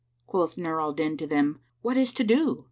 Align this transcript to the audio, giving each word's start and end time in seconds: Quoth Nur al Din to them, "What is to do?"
Quoth 0.25 0.57
Nur 0.57 0.81
al 0.81 0.93
Din 0.93 1.15
to 1.15 1.27
them, 1.27 1.59
"What 1.83 1.95
is 1.95 2.11
to 2.13 2.23
do?" 2.23 2.59